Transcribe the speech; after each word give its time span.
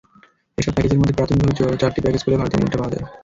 এসব 0.57 0.73
প্যাকেজের 0.73 0.99
মধ্যে 0.99 1.17
প্রাথমিকভাবে 1.17 1.51
চারটি 1.81 1.99
প্যাকেজ 2.01 2.21
খুলে 2.23 2.39
ভারতীয় 2.39 2.59
মুদ্রা 2.61 2.79
পাওয়া 2.79 2.93
যায়। 2.93 3.05